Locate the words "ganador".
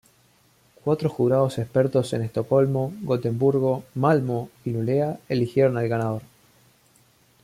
5.87-6.23